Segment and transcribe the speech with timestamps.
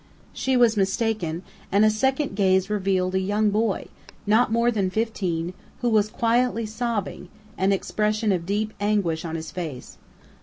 [0.33, 3.85] She was mistaken, and a second gaze revealed a young boy,
[4.25, 9.51] not more than fifteen, who was quietly sobbing, an expression of deep anguish on his
[9.51, 9.99] face.